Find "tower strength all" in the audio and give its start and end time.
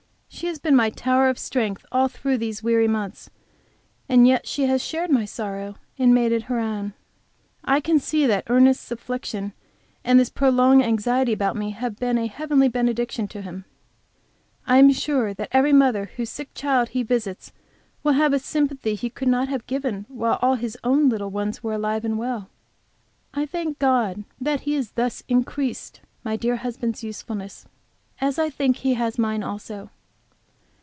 0.89-2.07